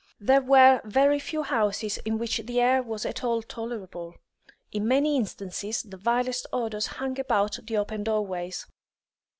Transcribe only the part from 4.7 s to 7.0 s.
in many instances the vilest odours